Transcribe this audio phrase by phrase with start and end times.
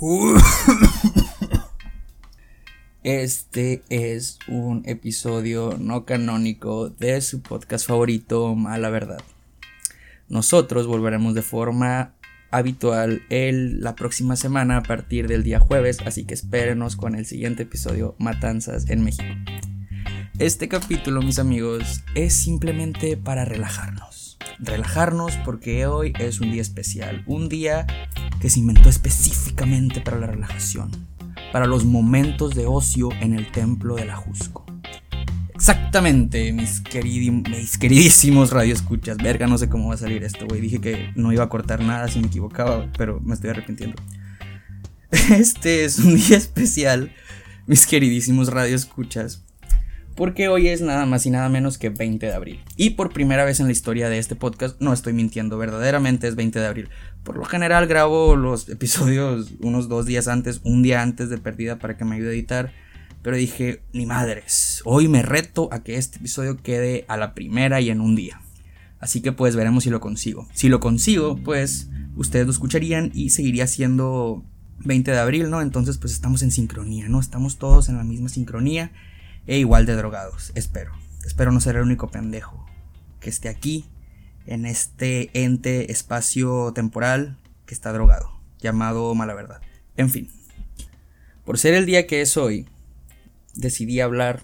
[3.02, 9.20] Este es un episodio no canónico de su podcast favorito, Mala Verdad.
[10.28, 12.14] Nosotros volveremos de forma
[12.52, 17.26] habitual el, la próxima semana a partir del día jueves, así que espérenos con el
[17.26, 19.34] siguiente episodio Matanzas en México.
[20.38, 24.38] Este capítulo, mis amigos, es simplemente para relajarnos.
[24.60, 27.84] Relajarnos porque hoy es un día especial, un día
[28.40, 30.90] que se inventó específicamente para la relajación,
[31.52, 34.64] para los momentos de ocio en el templo de la Jusco.
[35.54, 36.82] Exactamente, mis,
[37.50, 39.16] mis queridísimos radioescuchas.
[39.16, 40.60] Verga, no sé cómo va a salir esto, güey.
[40.60, 44.00] Dije que no iba a cortar nada si me equivocaba, pero me estoy arrepintiendo.
[45.30, 47.12] Este es un día especial,
[47.66, 49.42] mis queridísimos radioescuchas,
[50.14, 52.60] porque hoy es nada más y nada menos que 20 de abril.
[52.76, 56.36] Y por primera vez en la historia de este podcast, no estoy mintiendo, verdaderamente es
[56.36, 56.88] 20 de abril.
[57.28, 61.78] Por lo general grabo los episodios unos dos días antes, un día antes de perdida
[61.78, 62.72] para que me ayude a editar.
[63.20, 67.82] Pero dije, ni madres, hoy me reto a que este episodio quede a la primera
[67.82, 68.40] y en un día.
[68.98, 70.48] Así que pues veremos si lo consigo.
[70.54, 74.42] Si lo consigo, pues ustedes lo escucharían y seguiría siendo
[74.86, 75.60] 20 de abril, ¿no?
[75.60, 77.20] Entonces pues estamos en sincronía, ¿no?
[77.20, 78.90] Estamos todos en la misma sincronía
[79.46, 80.92] e igual de drogados, espero.
[81.26, 82.64] Espero no ser el único pendejo
[83.20, 83.84] que esté aquí,
[84.48, 89.60] en este ente espacio temporal que está drogado, llamado mala verdad.
[89.96, 90.30] En fin,
[91.44, 92.66] por ser el día que es hoy,
[93.54, 94.42] decidí hablar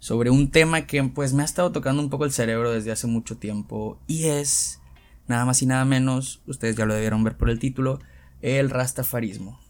[0.00, 3.06] sobre un tema que pues me ha estado tocando un poco el cerebro desde hace
[3.06, 4.80] mucho tiempo y es
[5.28, 8.00] nada más y nada menos, ustedes ya lo debieron ver por el título,
[8.42, 9.60] el rastafarismo.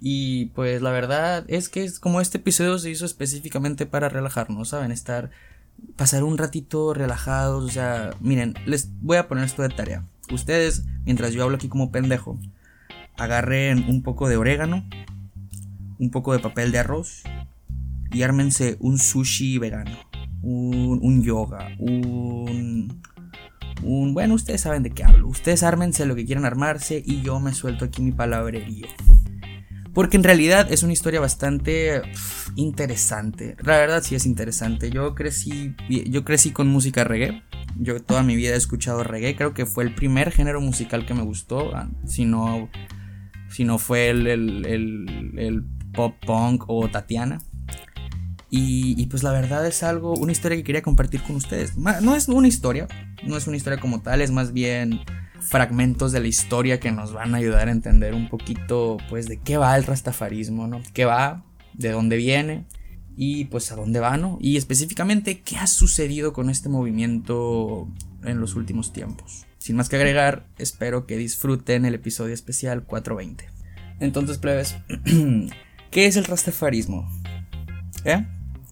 [0.00, 4.70] Y pues la verdad es que es como este episodio se hizo específicamente para relajarnos,
[4.70, 4.92] ¿saben?
[4.92, 5.30] Estar,
[5.96, 10.04] pasar un ratito relajados, o sea, miren, les voy a poner esto de tarea.
[10.32, 12.38] Ustedes, mientras yo hablo aquí como pendejo,
[13.16, 14.84] agarren un poco de orégano,
[15.98, 17.22] un poco de papel de arroz
[18.10, 19.96] y ármense un sushi vegano,
[20.42, 23.02] un, un yoga, un...
[23.82, 25.28] Un, bueno, ustedes saben de qué hablo.
[25.28, 28.86] Ustedes ármense lo que quieran armarse y yo me suelto aquí mi palabrerío.
[29.96, 32.02] Porque en realidad es una historia bastante
[32.54, 33.56] interesante.
[33.64, 34.90] La verdad sí es interesante.
[34.90, 37.42] Yo crecí, yo crecí con música reggae.
[37.80, 39.36] Yo toda mi vida he escuchado reggae.
[39.36, 41.74] Creo que fue el primer género musical que me gustó.
[41.74, 42.68] Ah, si no,
[43.48, 45.64] si no fue el, el,
[45.94, 47.38] pop punk o Tatiana.
[48.50, 51.78] Y, pues la verdad es algo, una historia que quería compartir con ustedes.
[51.78, 52.86] No es una historia,
[53.24, 55.00] no es una historia como tal, es más bien
[55.40, 59.38] fragmentos de la historia que nos van a ayudar a entender un poquito pues de
[59.38, 60.82] qué va el rastafarismo, ¿no?
[60.92, 61.44] ¿Qué va?
[61.74, 62.64] ¿De dónde viene?
[63.16, 64.38] Y pues a dónde va, ¿no?
[64.40, 67.88] Y específicamente qué ha sucedido con este movimiento
[68.24, 69.46] en los últimos tiempos.
[69.58, 73.48] Sin más que agregar, espero que disfruten el episodio especial 420.
[74.00, 74.76] Entonces, plebes,
[75.90, 77.08] ¿qué es el rastafarismo?
[78.04, 78.26] ¿Eh?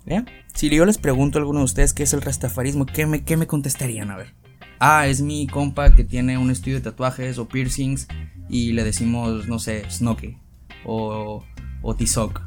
[0.06, 0.24] ¿Eh?
[0.54, 3.36] Si yo les pregunto a alguno de ustedes qué es el rastafarismo, ¿qué me, qué
[3.36, 4.10] me contestarían?
[4.10, 4.43] A ver
[4.78, 8.08] ah, es mi compa que tiene un estudio de tatuajes o piercings
[8.48, 10.38] y le decimos, no sé, Snoke
[10.84, 11.44] o,
[11.82, 12.42] o Tizok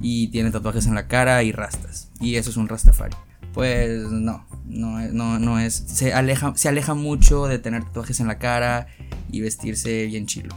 [0.00, 3.16] y tiene tatuajes en la cara y rastas y eso es un rastafari.
[3.52, 8.26] Pues no, no, no, no es, se aleja, se aleja mucho de tener tatuajes en
[8.26, 8.88] la cara
[9.30, 10.56] y vestirse bien chilo.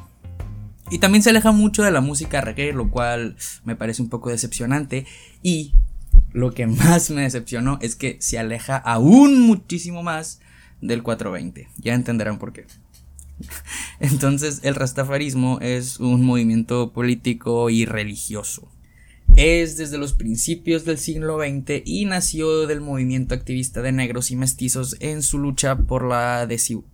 [0.89, 4.29] Y también se aleja mucho de la música reggae, lo cual me parece un poco
[4.29, 5.05] decepcionante.
[5.43, 5.73] Y
[6.31, 10.39] lo que más me decepcionó es que se aleja aún muchísimo más
[10.81, 11.69] del 420.
[11.77, 12.65] Ya entenderán por qué.
[13.99, 18.71] Entonces, el rastafarismo es un movimiento político y religioso.
[19.35, 24.35] Es desde los principios del siglo XX y nació del movimiento activista de negros y
[24.35, 26.47] mestizos en su lucha por la,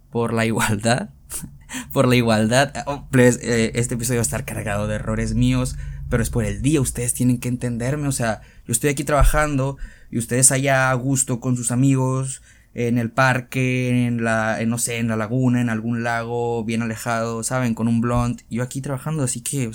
[0.10, 1.10] por la igualdad.
[1.94, 2.74] por la igualdad.
[2.86, 5.78] Oh, eh, este episodio va a estar cargado de errores míos,
[6.10, 6.82] pero es por el día.
[6.82, 8.08] Ustedes tienen que entenderme.
[8.08, 9.78] O sea, yo estoy aquí trabajando
[10.12, 12.42] y ustedes allá a gusto con sus amigos
[12.74, 17.44] en el parque, en la, no sé, en la laguna, en algún lago bien alejado,
[17.44, 17.76] ¿saben?
[17.76, 18.42] Con un blunt.
[18.50, 19.70] Yo aquí trabajando, así que,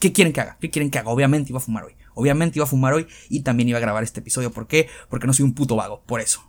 [0.00, 0.56] ¿qué, quieren que haga?
[0.60, 1.10] ¿Qué quieren que haga?
[1.10, 1.94] Obviamente iba a fumar hoy.
[2.14, 4.52] Obviamente iba a fumar hoy y también iba a grabar este episodio.
[4.52, 4.88] ¿Por qué?
[5.08, 6.48] Porque no soy un puto vago, por eso.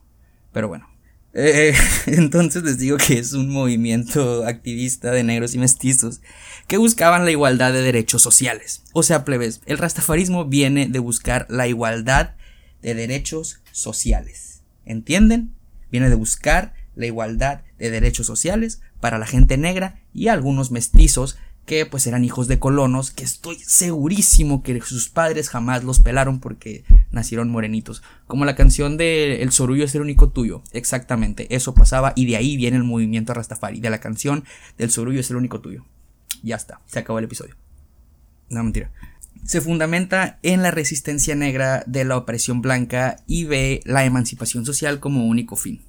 [0.52, 0.90] Pero bueno.
[1.34, 1.74] Eh,
[2.06, 6.22] entonces les digo que es un movimiento activista de negros y mestizos
[6.68, 8.84] que buscaban la igualdad de derechos sociales.
[8.94, 12.36] O sea, plebes, el rastafarismo viene de buscar la igualdad
[12.84, 14.62] de derechos sociales.
[14.86, 15.56] ¿Entienden?
[15.94, 21.38] Viene de buscar la igualdad de derechos sociales para la gente negra y algunos mestizos
[21.68, 26.40] que pues eran hijos de colonos que estoy segurísimo que sus padres jamás los pelaron
[26.40, 28.02] porque nacieron morenitos.
[28.26, 30.64] Como la canción de El sorullo es el único tuyo.
[30.72, 34.46] Exactamente, eso pasaba y de ahí viene el movimiento Rastafari, de la canción
[34.80, 35.86] del sorullo es el único tuyo.
[36.42, 37.56] Ya está, se acabó el episodio.
[38.50, 38.92] No, mentira.
[39.46, 45.00] Se fundamenta en la resistencia negra de la opresión blanca y ve la emancipación social
[45.00, 45.82] como único fin.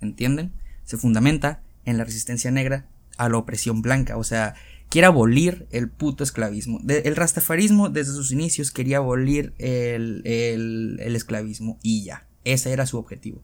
[0.00, 0.52] ¿Entienden?
[0.84, 2.86] Se fundamenta en la resistencia negra
[3.16, 4.16] a la opresión blanca.
[4.16, 4.54] O sea,
[4.90, 6.80] quiere abolir el puto esclavismo.
[6.88, 12.26] el rastafarismo desde sus inicios quería abolir el, el esclavismo y ya.
[12.44, 13.42] Ese era su objetivo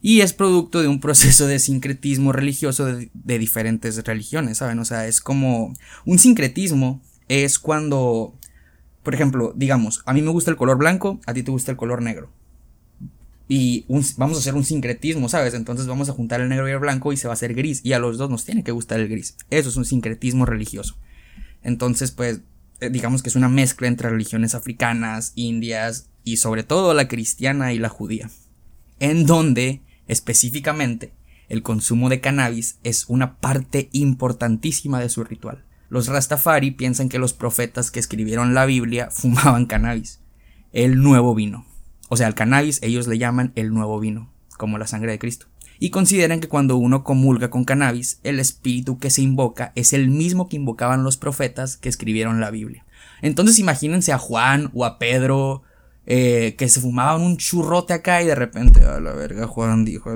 [0.00, 4.78] y es producto de un proceso de sincretismo religioso de, diferentes religiones, ¿saben?
[4.78, 8.38] O sea, es como un sincretismo es cuando,
[9.08, 11.78] por ejemplo, digamos, a mí me gusta el color blanco, a ti te gusta el
[11.78, 12.30] color negro.
[13.48, 13.86] Y
[14.18, 15.54] vamos a hacer un sincretismo, ¿sabes?
[15.54, 17.80] Entonces vamos a juntar el negro y el blanco y se va a hacer gris.
[17.82, 19.34] Y a los dos nos tiene que gustar el gris.
[19.48, 20.98] Eso es un sincretismo religioso.
[21.62, 22.40] Entonces, pues,
[22.80, 27.72] eh, digamos que es una mezcla entre religiones africanas, indias y sobre todo la cristiana
[27.72, 28.28] y la judía.
[29.00, 31.12] En donde Específicamente,
[31.50, 35.64] el consumo de cannabis es una parte importantísima de su ritual.
[35.88, 40.20] Los Rastafari piensan que los profetas que escribieron la Biblia fumaban cannabis,
[40.72, 41.66] el nuevo vino.
[42.08, 45.46] O sea, el cannabis ellos le llaman el nuevo vino, como la sangre de Cristo.
[45.80, 50.08] Y consideran que cuando uno comulga con cannabis, el espíritu que se invoca es el
[50.08, 52.84] mismo que invocaban los profetas que escribieron la Biblia.
[53.22, 55.62] Entonces imagínense a Juan o a Pedro
[56.10, 60.10] eh, que se fumaban un churrote acá y de repente, a la verga, Juan dijo,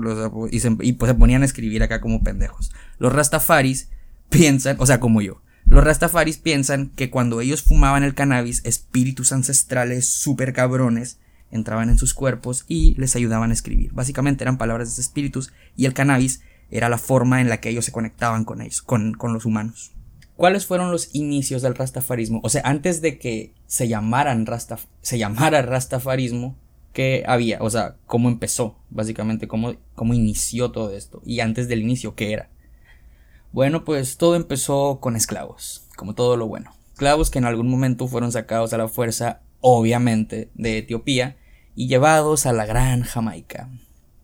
[0.50, 2.72] y, se, y pues se ponían a escribir acá como pendejos.
[2.98, 3.90] Los rastafaris
[4.30, 5.42] piensan, o sea, como yo,
[5.72, 11.18] los rastafaris piensan que cuando ellos fumaban el cannabis, espíritus ancestrales súper cabrones
[11.50, 13.90] entraban en sus cuerpos y les ayudaban a escribir.
[13.94, 17.86] Básicamente eran palabras de espíritus y el cannabis era la forma en la que ellos
[17.86, 19.92] se conectaban con ellos, con, con los humanos.
[20.36, 22.40] ¿Cuáles fueron los inicios del rastafarismo?
[22.42, 24.46] O sea, antes de que se llamaran
[25.00, 26.58] se llamara rastafarismo,
[26.92, 27.62] ¿qué había?
[27.62, 28.76] O sea, ¿cómo empezó?
[28.90, 31.22] Básicamente, ¿cómo, ¿cómo inició todo esto?
[31.24, 32.50] Y antes del inicio, ¿qué era?
[33.52, 36.72] Bueno, pues todo empezó con esclavos, como todo lo bueno.
[36.92, 41.36] Esclavos que en algún momento fueron sacados a la fuerza, obviamente, de Etiopía
[41.74, 43.68] y llevados a la gran Jamaica.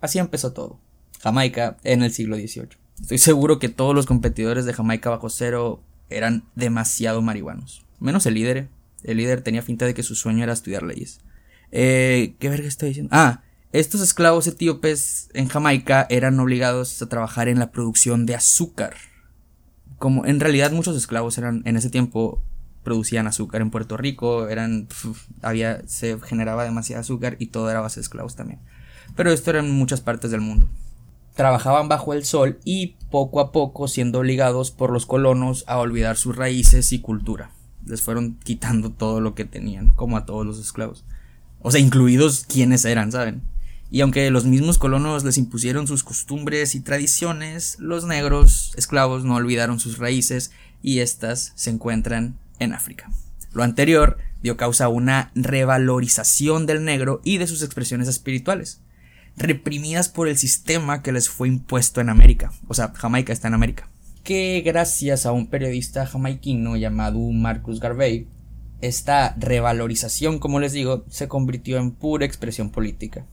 [0.00, 0.80] Así empezó todo.
[1.20, 2.68] Jamaica en el siglo XVIII.
[3.02, 7.84] Estoy seguro que todos los competidores de Jamaica bajo cero eran demasiado marihuanos.
[8.00, 8.68] Menos el líder.
[9.04, 11.20] El líder tenía finta de que su sueño era estudiar leyes.
[11.70, 13.10] Eh, ¿Qué verga estoy diciendo?
[13.12, 13.42] Ah,
[13.72, 18.94] estos esclavos etíopes en Jamaica eran obligados a trabajar en la producción de azúcar.
[19.98, 22.40] Como en realidad muchos esclavos eran en ese tiempo
[22.84, 24.88] producían azúcar en Puerto Rico, eran
[25.42, 28.60] había se generaba demasiado azúcar y todo era base de esclavos también.
[29.16, 30.68] Pero esto era en muchas partes del mundo
[31.38, 36.16] trabajaban bajo el sol y poco a poco siendo obligados por los colonos a olvidar
[36.16, 37.52] sus raíces y cultura.
[37.86, 41.04] Les fueron quitando todo lo que tenían, como a todos los esclavos.
[41.60, 43.42] O sea, incluidos quienes eran, ¿saben?
[43.90, 49.36] Y aunque los mismos colonos les impusieron sus costumbres y tradiciones, los negros esclavos no
[49.36, 50.50] olvidaron sus raíces
[50.82, 53.10] y éstas se encuentran en África.
[53.52, 58.80] Lo anterior dio causa a una revalorización del negro y de sus expresiones espirituales
[59.38, 62.52] reprimidas por el sistema que les fue impuesto en América.
[62.66, 63.88] O sea, Jamaica está en América.
[64.24, 68.26] Que gracias a un periodista jamaiquino llamado Marcus Garvey,
[68.80, 73.26] esta revalorización, como les digo, se convirtió en pura expresión política.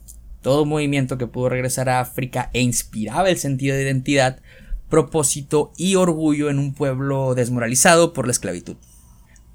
[0.45, 4.43] Todo movimiento que pudo regresar a África e inspiraba el sentido de identidad,
[4.91, 8.77] propósito y orgullo en un pueblo desmoralizado por la esclavitud.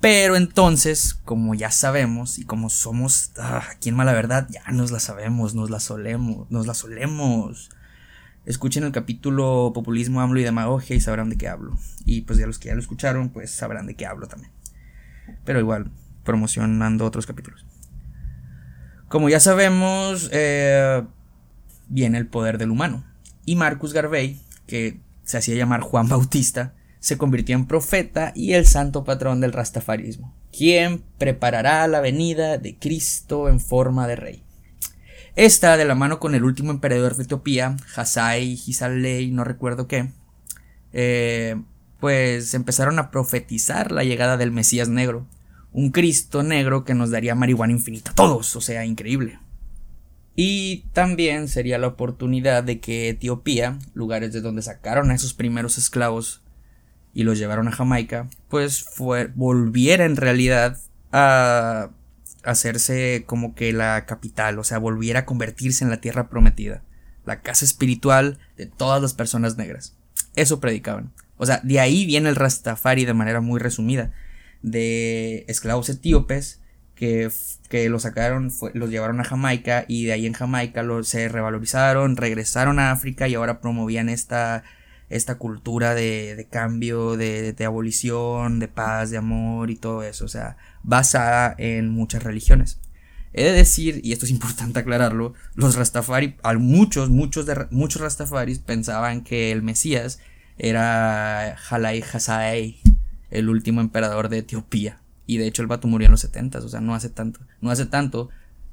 [0.00, 4.90] Pero entonces, como ya sabemos y como somos ah, aquí en Mala Verdad, ya nos
[4.90, 7.70] la sabemos, nos la solemos, nos la solemos.
[8.44, 11.78] Escuchen el capítulo Populismo, AMLO y Demagogia y sabrán de qué hablo.
[12.04, 14.50] Y pues ya los que ya lo escucharon, pues sabrán de qué hablo también.
[15.44, 15.92] Pero igual,
[16.24, 17.64] promocionando otros capítulos.
[19.10, 21.02] Como ya sabemos, eh,
[21.88, 23.04] viene el poder del humano.
[23.44, 28.66] Y Marcus Garvey, que se hacía llamar Juan Bautista, se convirtió en profeta y el
[28.66, 34.44] santo patrón del rastafarismo, quien preparará la venida de Cristo en forma de rey.
[35.34, 40.12] Esta, de la mano con el último emperador de Etiopía, Hasai Hisalei, no recuerdo qué,
[40.92, 41.60] eh,
[41.98, 45.26] pues empezaron a profetizar la llegada del Mesías negro,
[45.72, 49.38] un Cristo negro que nos daría marihuana infinita a todos, o sea, increíble.
[50.36, 55.76] Y también sería la oportunidad de que Etiopía, lugares de donde sacaron a esos primeros
[55.76, 56.42] esclavos
[57.12, 60.78] y los llevaron a Jamaica, pues fue, volviera en realidad
[61.12, 61.90] a
[62.42, 66.82] hacerse como que la capital, o sea, volviera a convertirse en la tierra prometida,
[67.26, 69.96] la casa espiritual de todas las personas negras.
[70.36, 71.12] Eso predicaban.
[71.36, 74.12] O sea, de ahí viene el Rastafari de manera muy resumida,
[74.62, 76.60] de esclavos etíopes
[76.94, 77.30] que,
[77.68, 82.16] que los sacaron, los llevaron a Jamaica y de ahí en Jamaica los, se revalorizaron,
[82.16, 84.64] regresaron a África y ahora promovían esta
[85.10, 90.28] esta cultura de, cambio, de, de, abolición, de paz, de amor y todo eso, o
[90.28, 92.78] sea, basada en muchas religiones.
[93.32, 98.60] He de decir, y esto es importante aclararlo, los Rastafari, muchos, muchos, de, muchos Rastafaris
[98.60, 100.20] pensaban que el Mesías
[100.58, 102.80] era Jalai Hassai,
[103.30, 105.00] el último emperador de Etiopía.
[105.26, 107.40] Y de hecho el vato murió en los 70, o sea, no hace tanto.
[107.60, 108.30] No hace tanto,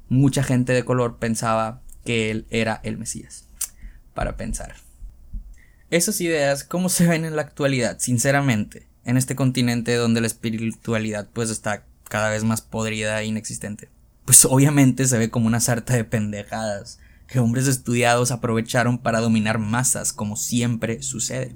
[0.08, 3.44] mucha gente de color pensaba que él era el Mesías.
[4.14, 4.74] Para pensar.
[5.90, 7.98] Esas ideas, ¿cómo se ven en la actualidad?
[7.98, 13.88] Sinceramente, en este continente donde la espiritualidad pues está cada vez más podrida e inexistente.
[14.24, 19.58] Pues obviamente se ve como una sarta de pendejadas que hombres estudiados aprovecharon para dominar
[19.58, 21.54] masas, como siempre sucede.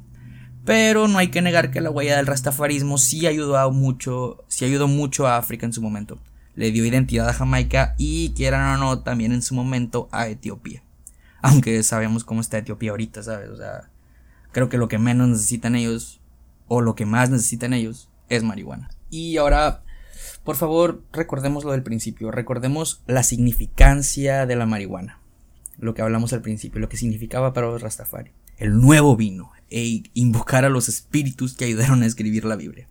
[0.64, 4.86] Pero no hay que negar que la huella del rastafarismo sí ayudó mucho, sí ayudó
[4.86, 6.20] mucho a África en su momento.
[6.54, 10.82] Le dio identidad a Jamaica y quieran o no, también en su momento a Etiopía.
[11.40, 13.48] Aunque sabemos cómo está Etiopía ahorita, ¿sabes?
[13.48, 13.90] O sea,
[14.52, 16.20] creo que lo que menos necesitan ellos,
[16.68, 18.90] o lo que más necesitan ellos, es marihuana.
[19.10, 19.82] Y ahora,
[20.44, 25.18] por favor, recordemos lo del principio, recordemos la significancia de la marihuana.
[25.78, 28.30] Lo que hablamos al principio, lo que significaba para los Rastafari.
[28.58, 32.88] El nuevo vino, e invocar a los espíritus que ayudaron a escribir la Biblia.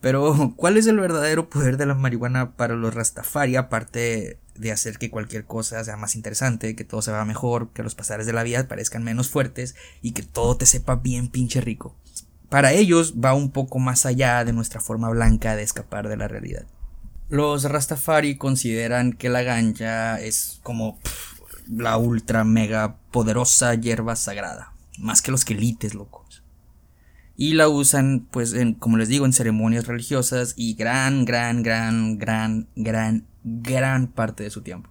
[0.00, 4.98] Pero, ¿cuál es el verdadero poder de la marihuana para los Rastafari, aparte de hacer
[4.98, 8.32] que cualquier cosa sea más interesante, que todo se vea mejor, que los pasares de
[8.32, 11.96] la vida parezcan menos fuertes y que todo te sepa bien pinche rico?
[12.48, 16.28] Para ellos va un poco más allá de nuestra forma blanca de escapar de la
[16.28, 16.66] realidad.
[17.30, 20.98] Los Rastafari consideran que la ganja es como
[21.66, 26.42] la ultra mega poderosa hierba sagrada más que los quelites, locos.
[27.36, 32.18] Y la usan, pues, en, como les digo, en ceremonias religiosas y gran, gran, gran,
[32.18, 34.90] gran, gran, gran parte de su tiempo.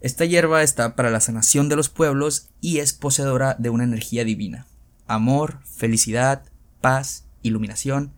[0.00, 4.24] Esta hierba está para la sanación de los pueblos y es poseedora de una energía
[4.24, 4.66] divina.
[5.06, 6.44] Amor, felicidad,
[6.80, 8.12] paz, iluminación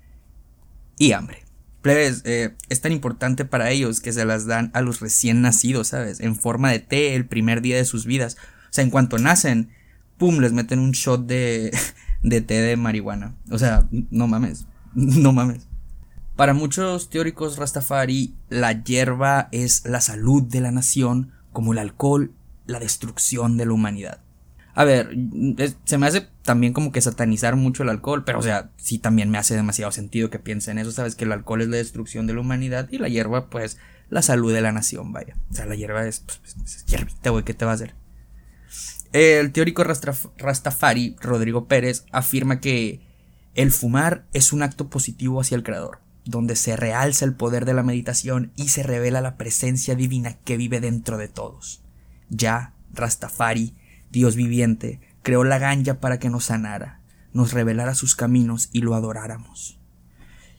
[0.98, 1.44] y hambre.
[1.82, 5.88] Plebes, eh, es tan importante para ellos que se las dan a los recién nacidos,
[5.88, 6.20] ¿sabes?
[6.20, 8.38] En forma de té el primer día de sus vidas.
[8.38, 9.70] O sea, en cuanto nacen,
[10.18, 11.76] pum, les meten un shot de,
[12.22, 13.34] de té de marihuana.
[13.50, 15.66] O sea, no mames, no mames.
[16.36, 22.32] Para muchos teóricos Rastafari, la hierba es la salud de la nación, como el alcohol,
[22.66, 24.20] la destrucción de la humanidad.
[24.74, 25.16] A ver,
[25.84, 29.30] se me hace también como que satanizar mucho el alcohol, pero o sea, sí también
[29.30, 32.34] me hace demasiado sentido que piensen eso, sabes que el alcohol es la destrucción de
[32.34, 33.78] la humanidad y la hierba pues
[34.10, 35.36] la salud de la nación, vaya.
[35.50, 37.94] O sea, la hierba es, pues, es hierbita, güey, ¿qué te va a hacer?
[39.14, 43.00] El teórico Rastafari, Rodrigo Pérez, afirma que
[43.54, 47.74] el fumar es un acto positivo hacia el Creador, donde se realza el poder de
[47.74, 51.80] la meditación y se revela la presencia divina que vive dentro de todos.
[52.28, 53.76] Ya, Rastafari,
[54.10, 56.98] Dios viviente, creó la ganja para que nos sanara,
[57.32, 59.78] nos revelara sus caminos y lo adoráramos.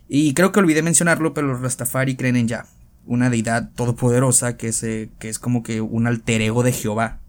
[0.07, 2.67] Y creo que olvidé mencionarlo, pero los Rastafari creen en Ya,
[3.05, 7.19] una deidad todopoderosa que, se, que es como que un alter ego de Jehová.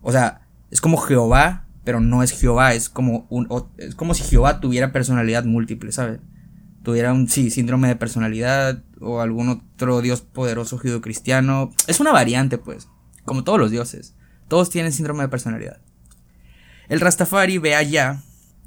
[0.00, 0.43] O sea,
[0.74, 3.28] es como Jehová, pero no es Jehová, es como
[3.78, 6.18] es como si Jehová tuviera personalidad múltiple, ¿sabes?
[6.82, 11.70] Tuviera un sí, síndrome de personalidad o algún otro dios poderoso judio-cristiano.
[11.86, 12.88] Es una variante, pues,
[13.24, 14.16] como todos los dioses.
[14.48, 15.80] Todos tienen síndrome de personalidad.
[16.88, 18.24] El Rastafari ve allá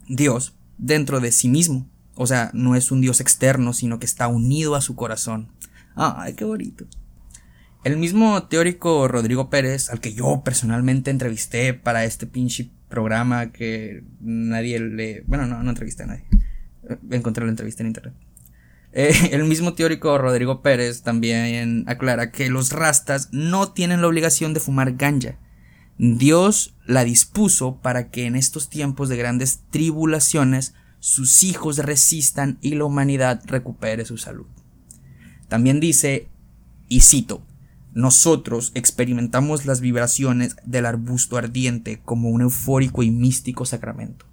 [0.08, 1.90] Dios dentro de sí mismo.
[2.16, 5.52] O sea, no es un Dios externo, sino que está unido a su corazón.
[5.94, 6.86] Ay, qué bonito.
[7.88, 14.04] El mismo teórico Rodrigo Pérez, al que yo personalmente entrevisté para este pinche programa que
[14.20, 15.24] nadie le...
[15.26, 16.26] Bueno, no, no entrevisté a nadie.
[16.90, 18.14] Eh, encontré la entrevista en internet.
[18.92, 24.54] Eh, el mismo teórico Rodrigo Pérez también aclara que los rastas no tienen la obligación
[24.54, 25.38] de fumar ganja.
[25.98, 32.76] Dios la dispuso para que en estos tiempos de grandes tribulaciones sus hijos resistan y
[32.76, 34.48] la humanidad recupere su salud.
[35.48, 36.28] También dice,
[36.90, 37.48] y cito,
[37.98, 44.28] nosotros experimentamos las vibraciones del arbusto ardiente como un eufórico y místico sacramento,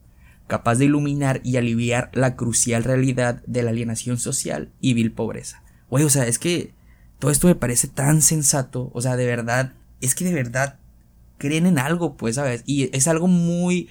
[0.47, 5.63] capaz de iluminar y aliviar la crucial realidad de la alienación social y vil pobreza.
[5.89, 6.75] Güey, o sea, es que
[7.19, 10.79] todo esto me parece tan sensato, o sea, de verdad, es que de verdad
[11.39, 12.65] creen en algo, pues, ¿sabes?
[12.67, 13.89] Y es algo muy,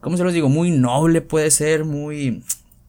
[0.00, 0.48] ¿cómo se los digo?
[0.48, 2.42] Muy noble puede ser, muy,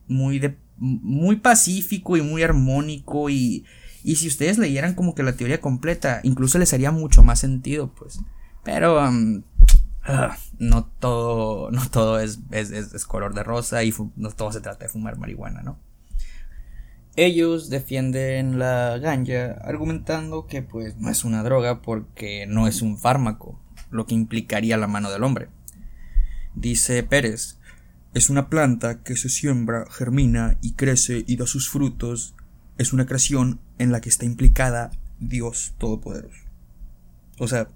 [0.07, 3.65] muy de, muy pacífico y muy armónico y
[4.03, 7.93] y si ustedes leyeran como que la teoría completa, incluso les haría mucho más sentido,
[7.93, 8.19] pues.
[8.63, 9.43] Pero um,
[10.03, 14.85] ah, no todo, no todo es, es, color de rosa y no todo se trata
[14.85, 15.79] de fumar marihuana, ¿no?
[17.15, 22.99] Ellos defienden la ganja argumentando que pues no es una droga porque no es un
[22.99, 25.49] fármaco, lo que implicaría la mano del hombre.
[26.53, 27.57] Dice Pérez,
[28.13, 32.35] es una planta que se siembra, germina y crece y da sus frutos.
[32.77, 36.37] Es una creación en la que está implicada Dios Todopoderoso.
[37.39, 37.67] O sea,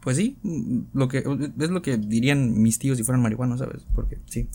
[0.00, 0.36] pues sí,
[0.92, 3.86] lo que, es lo que dirían mis tíos si fueran marihuanos, ¿sabes?
[3.94, 4.48] Porque sí.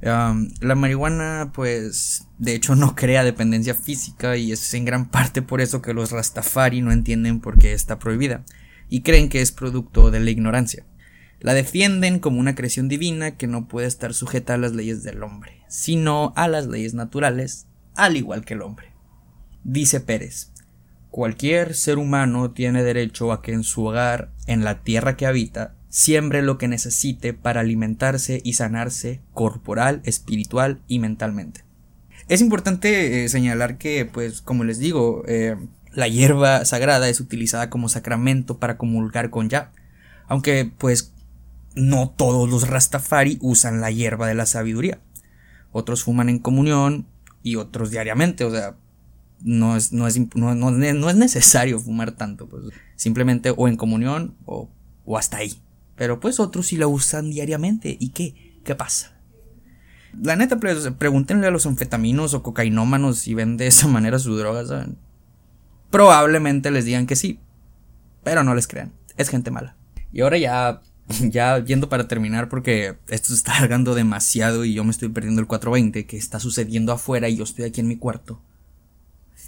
[0.00, 5.60] la marihuana, pues, de hecho no crea dependencia física y es en gran parte por
[5.60, 8.44] eso que los Rastafari no entienden por qué está prohibida
[8.88, 10.84] y creen que es producto de la ignorancia.
[11.40, 15.22] La defienden como una creación divina que no puede estar sujeta a las leyes del
[15.22, 17.67] hombre, sino a las leyes naturales,
[17.98, 18.92] al igual que el hombre.
[19.64, 20.52] Dice Pérez,
[21.10, 25.74] cualquier ser humano tiene derecho a que en su hogar, en la tierra que habita,
[25.88, 31.64] siembre lo que necesite para alimentarse y sanarse corporal, espiritual y mentalmente.
[32.28, 35.56] Es importante eh, señalar que, pues, como les digo, eh,
[35.92, 39.72] la hierba sagrada es utilizada como sacramento para comulgar con ya,
[40.28, 41.14] aunque, pues,
[41.74, 45.00] no todos los Rastafari usan la hierba de la sabiduría.
[45.72, 47.06] Otros fuman en comunión
[47.42, 48.76] y otros diariamente, o sea,
[49.42, 52.64] no es, no es, no, es necesario fumar tanto, pues
[52.96, 54.68] simplemente o en comunión o,
[55.04, 55.54] o hasta ahí.
[55.96, 57.96] Pero pues otros sí la usan diariamente.
[57.98, 58.60] ¿Y qué?
[58.64, 59.18] ¿Qué pasa?
[60.22, 64.36] La neta, pues, pregúntenle a los anfetaminos o cocainómanos si ven de esa manera su
[64.36, 64.96] droga, ¿saben?
[65.90, 67.40] Probablemente les digan que sí,
[68.22, 68.92] pero no les crean.
[69.16, 69.76] Es gente mala.
[70.12, 70.82] Y ahora ya
[71.30, 75.40] ya yendo para terminar porque esto se está alargando demasiado y yo me estoy perdiendo
[75.40, 78.40] el 420 que está sucediendo afuera y yo estoy aquí en mi cuarto.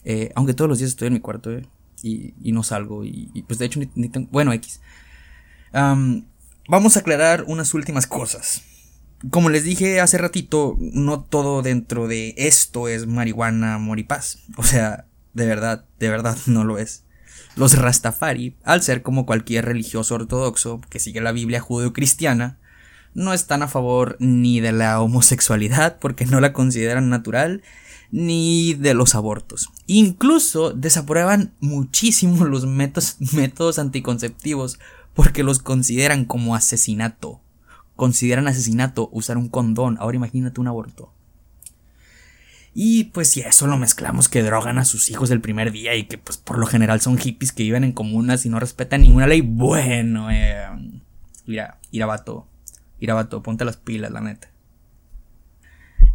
[0.05, 1.67] Eh, aunque todos los días estoy en mi cuarto eh,
[2.03, 4.29] y, no salgo y, pues de hecho ni, tengo...
[4.31, 4.81] Bueno, X.
[5.73, 8.63] vamos a aclarar unas últimas cosas.
[9.29, 14.39] Como les dije hace ratito, no todo dentro de esto es marihuana, amor y paz.
[14.57, 17.05] O sea, de verdad, de verdad no lo es.
[17.57, 22.59] Los Rastafari, al ser como cualquier religioso ortodoxo que sigue la Biblia judeo-cristiana,
[23.15, 27.63] no están a favor ni de la homosexualidad porque no la consideran natural,
[28.13, 29.71] ni de los abortos.
[29.87, 34.79] Incluso desaprueban muchísimo los métodos, métodos anticonceptivos
[35.15, 37.41] porque los consideran como asesinato.
[37.97, 39.97] Consideran asesinato usar un condón.
[40.01, 41.13] Ahora imagínate un aborto.
[42.83, 46.05] Y pues si eso lo mezclamos que drogan a sus hijos el primer día y
[46.05, 49.27] que pues por lo general son hippies que viven en comunas y no respetan ninguna
[49.27, 50.65] ley, bueno, eh,
[51.45, 52.49] mira, Irabato,
[52.99, 54.51] Irabato, ponte las pilas, la neta.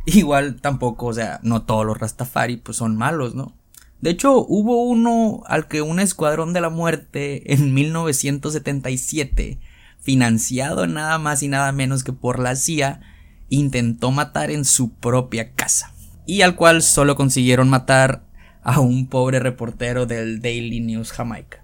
[0.08, 3.56] Igual tampoco, o sea, no todos los Rastafari pues son malos, ¿no?
[4.01, 9.60] De hecho, hubo uno al que un escuadrón de la muerte en 1977,
[9.99, 13.01] financiado nada más y nada menos que por la CIA,
[13.49, 15.94] intentó matar en su propia casa
[16.26, 18.24] y al cual solo consiguieron matar
[18.64, 21.64] a un pobre reportero del Daily News Jamaica,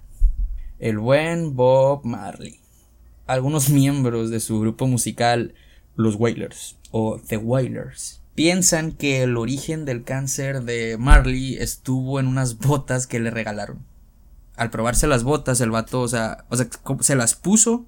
[0.79, 2.59] el buen Bob Marley.
[3.25, 5.53] Algunos miembros de su grupo musical,
[5.95, 12.27] los Wailers o The Wailers, piensan que el origen del cáncer de Marley estuvo en
[12.27, 13.85] unas botas que le regalaron.
[14.55, 16.67] Al probarse las botas, el vato, o sea, o sea
[16.99, 17.85] se las puso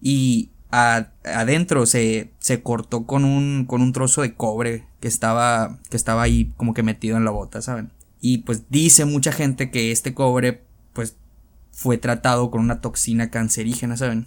[0.00, 5.96] y adentro se, se cortó con un, con un trozo de cobre que estaba, que
[5.96, 7.92] estaba ahí como que metido en la bota, ¿saben?
[8.20, 11.16] Y pues dice mucha gente que este cobre pues
[11.72, 14.26] fue tratado con una toxina cancerígena, ¿saben?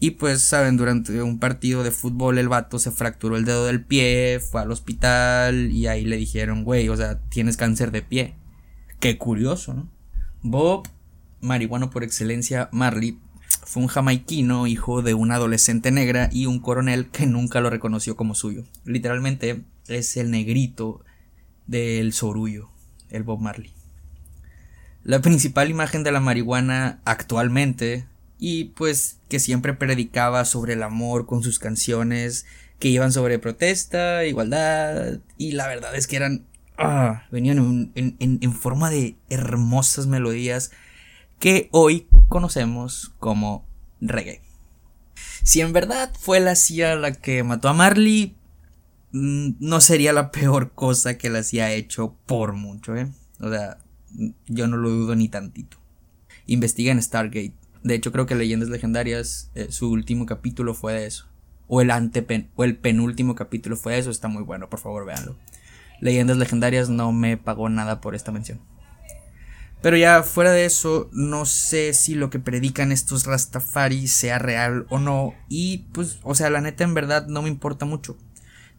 [0.00, 0.76] Y pues, ¿saben?
[0.76, 4.70] Durante un partido de fútbol el vato se fracturó el dedo del pie, fue al
[4.70, 8.34] hospital y ahí le dijeron, güey, o sea, tienes cáncer de pie.
[9.00, 9.88] Qué curioso, ¿no?
[10.42, 10.88] Bob,
[11.40, 13.18] marihuano por excelencia, Marley,
[13.68, 18.16] fue un jamaiquino, hijo de una adolescente negra y un coronel que nunca lo reconoció
[18.16, 18.64] como suyo.
[18.86, 21.04] Literalmente es el negrito
[21.66, 22.70] del sorullo,
[23.10, 23.74] el Bob Marley.
[25.04, 28.06] La principal imagen de la marihuana actualmente,
[28.38, 32.46] y pues que siempre predicaba sobre el amor con sus canciones,
[32.78, 36.46] que iban sobre protesta, igualdad, y la verdad es que eran...
[36.78, 40.70] Ah, venían en, en forma de hermosas melodías
[41.38, 43.66] que hoy conocemos como
[44.00, 44.42] reggae.
[45.42, 48.36] Si en verdad fue la CIA la que mató a Marley,
[49.12, 53.10] mm, no sería la peor cosa que la CIA ha hecho por mucho, ¿eh?
[53.40, 53.78] O sea,
[54.46, 55.78] yo no lo dudo ni tantito.
[56.46, 57.54] Investiga en Stargate.
[57.82, 61.26] De hecho, creo que Leyendas Legendarias, eh, su último capítulo fue de eso.
[61.68, 64.10] O el, antepen o el penúltimo capítulo fue de eso.
[64.10, 65.36] Está muy bueno, por favor, véanlo.
[66.00, 68.60] Leyendas Legendarias no me pagó nada por esta mención.
[69.80, 74.86] Pero ya fuera de eso, no sé si lo que predican estos Rastafari sea real
[74.90, 75.34] o no.
[75.48, 78.16] Y pues, o sea, la neta en verdad no me importa mucho.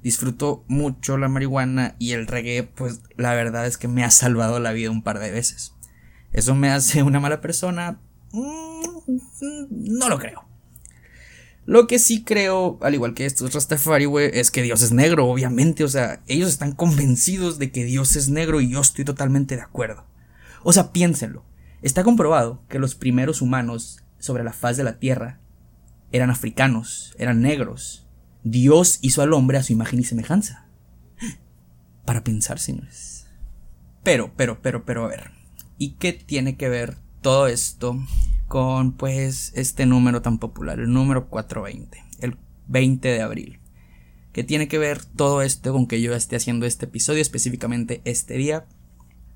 [0.03, 4.59] Disfruto mucho la marihuana y el reggae, pues la verdad es que me ha salvado
[4.59, 5.73] la vida un par de veces.
[6.33, 7.99] ¿Eso me hace una mala persona?
[8.33, 9.19] Mm,
[9.69, 10.45] no lo creo.
[11.65, 15.27] Lo que sí creo, al igual que estos Rastafari, güey, es que Dios es negro,
[15.27, 15.83] obviamente.
[15.83, 19.62] O sea, ellos están convencidos de que Dios es negro y yo estoy totalmente de
[19.62, 20.08] acuerdo.
[20.63, 21.45] O sea, piénsenlo.
[21.81, 25.39] Está comprobado que los primeros humanos sobre la faz de la Tierra
[26.11, 28.07] eran africanos, eran negros.
[28.43, 30.67] Dios hizo al hombre a su imagen y semejanza.
[32.05, 33.27] Para pensar, señores.
[34.03, 35.31] Pero, pero, pero, pero, a ver.
[35.77, 37.97] ¿Y qué tiene que ver todo esto
[38.49, 42.35] con pues este número tan popular, el número 420, el
[42.67, 43.59] 20 de abril.
[44.33, 48.35] ¿Qué tiene que ver todo esto con que yo esté haciendo este episodio, específicamente este
[48.35, 48.65] día?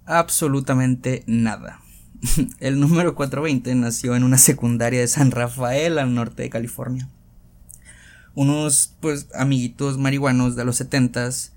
[0.06, 1.80] Absolutamente nada.
[2.60, 7.10] el número 420 nació en una secundaria de San Rafael, al norte de California.
[8.36, 11.52] Unos pues amiguitos marihuanos de los 70s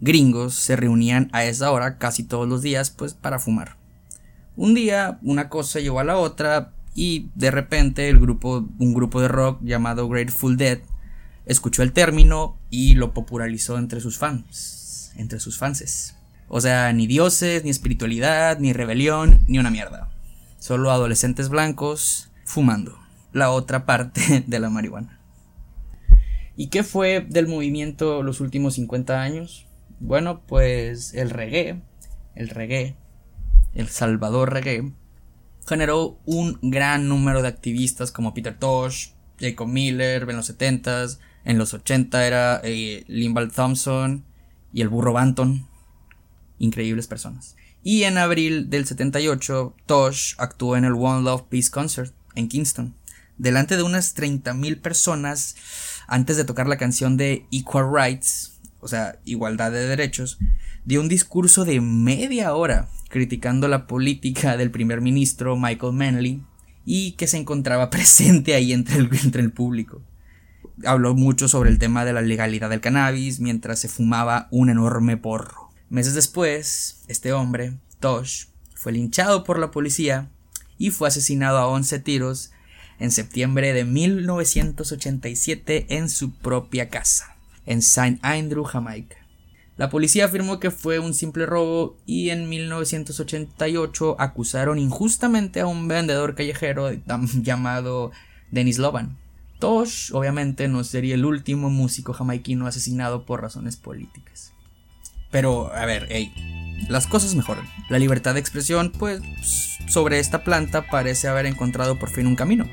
[0.00, 3.76] gringos se reunían a esa hora casi todos los días pues para fumar.
[4.56, 9.20] Un día una cosa llevó a la otra y de repente el grupo, un grupo
[9.20, 10.80] de rock llamado Grateful Dead
[11.44, 16.15] escuchó el término y lo popularizó entre sus fans, entre sus fanses.
[16.48, 20.10] O sea, ni dioses, ni espiritualidad, ni rebelión, ni una mierda.
[20.58, 22.98] Solo adolescentes blancos fumando.
[23.32, 25.20] La otra parte de la marihuana.
[26.56, 29.66] ¿Y qué fue del movimiento los últimos 50 años?
[30.00, 31.82] Bueno, pues el reggae,
[32.34, 32.96] el reggae,
[33.74, 34.92] el Salvador reggae,
[35.66, 41.58] generó un gran número de activistas como Peter Tosh, Jacob Miller en los 70s, en
[41.58, 43.04] los 80 era eh,
[43.54, 44.24] Thompson
[44.72, 45.66] y el burro Banton.
[46.58, 47.56] Increíbles personas.
[47.82, 52.94] Y en abril del 78, Tosh actuó en el One Love Peace Concert en Kingston,
[53.38, 55.56] delante de unas 30.000 personas
[56.06, 60.38] antes de tocar la canción de Equal Rights, o sea, igualdad de derechos,
[60.84, 66.42] dio un discurso de media hora criticando la política del primer ministro Michael Manley
[66.84, 70.02] y que se encontraba presente ahí entre el, entre el público.
[70.84, 75.16] Habló mucho sobre el tema de la legalidad del cannabis mientras se fumaba un enorme
[75.16, 75.65] porro.
[75.88, 80.28] Meses después, este hombre, Tosh, fue linchado por la policía
[80.78, 82.50] y fue asesinado a 11 tiros
[82.98, 88.18] en septiembre de 1987 en su propia casa, en St.
[88.22, 89.14] Andrew, Jamaica.
[89.76, 95.86] La policía afirmó que fue un simple robo y en 1988 acusaron injustamente a un
[95.86, 96.90] vendedor callejero
[97.42, 98.10] llamado
[98.50, 99.18] Dennis Loban.
[99.60, 104.52] Tosh obviamente no sería el último músico jamaiquino asesinado por razones políticas.
[105.30, 106.32] Pero, a ver, hey,
[106.88, 107.68] las cosas mejoran.
[107.88, 109.20] La libertad de expresión, pues,
[109.88, 112.68] sobre esta planta parece haber encontrado por fin un camino.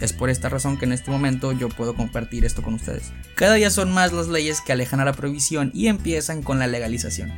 [0.00, 3.12] Es por esta razón que en este momento yo puedo compartir esto con ustedes.
[3.36, 6.66] Cada día son más las leyes que alejan a la prohibición y empiezan con la
[6.66, 7.32] legalización.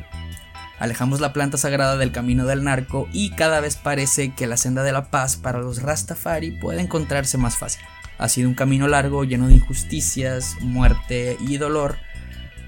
[0.79, 4.83] Alejamos la planta sagrada del camino del narco y cada vez parece que la senda
[4.83, 7.83] de la paz para los Rastafari puede encontrarse más fácil.
[8.19, 11.99] Ha sido un camino largo lleno de injusticias, muerte y dolor,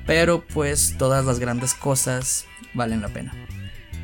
[0.07, 3.35] pero pues todas las grandes cosas valen la pena.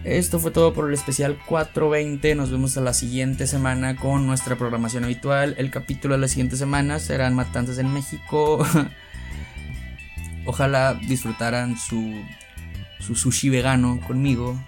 [0.04, 2.34] Esto fue todo por el especial 420.
[2.34, 5.54] Nos vemos la siguiente semana con nuestra programación habitual.
[5.58, 8.66] El capítulo de la siguiente semana serán Matanzas en México.
[10.44, 12.20] Ojalá disfrutaran su,
[12.98, 14.60] su sushi vegano conmigo.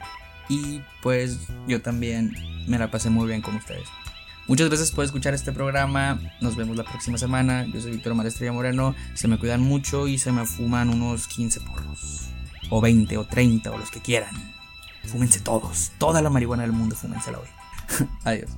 [0.49, 2.33] Y pues yo también
[2.69, 3.89] me la pasé muy bien con ustedes.
[4.47, 6.21] Muchas gracias por escuchar este programa.
[6.41, 7.65] Nos vemos la próxima semana.
[7.65, 8.95] Yo soy Víctor Marestrella Moreno.
[9.15, 12.29] Se me cuidan mucho y se me fuman unos 15 porros.
[12.69, 14.35] O 20 o 30 o los que quieran.
[15.07, 15.93] Fúmense todos.
[15.97, 17.49] Toda la marihuana del mundo, fúmensela hoy.
[18.25, 18.51] Adiós.